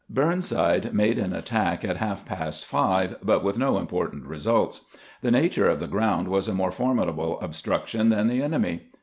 Burnside 0.09 0.95
made 0.95 1.19
an 1.19 1.31
attack 1.31 1.85
at 1.85 1.97
half 1.97 2.25
past 2.25 2.65
five, 2.65 3.17
but 3.21 3.43
with 3.43 3.55
no 3.55 3.77
important 3.77 4.25
results. 4.25 4.81
The 5.21 5.29
nature 5.29 5.69
of 5.69 5.79
the 5.79 5.85
ground 5.85 6.27
was 6.27 6.47
a 6.47 6.55
more 6.55 6.71
formidable 6.71 7.39
obstruction 7.39 8.09
than 8.09 8.27
the 8.27 8.41
enemy. 8.41 8.85